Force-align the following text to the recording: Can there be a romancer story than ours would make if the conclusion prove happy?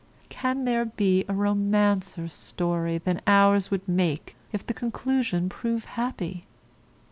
Can 0.29 0.65
there 0.65 0.83
be 0.85 1.25
a 1.29 1.33
romancer 1.35 2.27
story 2.27 2.97
than 2.97 3.21
ours 3.27 3.69
would 3.69 3.87
make 3.87 4.35
if 4.51 4.65
the 4.65 4.73
conclusion 4.73 5.47
prove 5.47 5.85
happy? 5.85 6.47